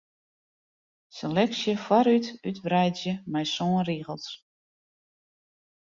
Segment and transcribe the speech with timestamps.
[1.15, 4.27] Seleksje foarút útwreidzje mei sân rigels.